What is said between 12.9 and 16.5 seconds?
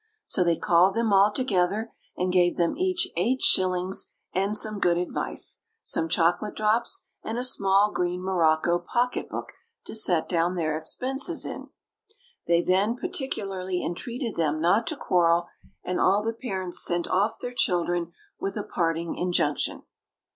particularly entreated them not to quarrel; and all the